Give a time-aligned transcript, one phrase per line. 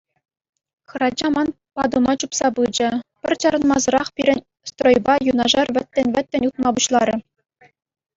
[0.89, 2.89] Хӗрача ман патӑма чупса пычӗ,
[3.21, 4.39] пӗр чарӑнмасӑрах пирӗн
[4.69, 7.15] стройпа юнашар вӗттен-вӗттӗн утма пуҫларӗ.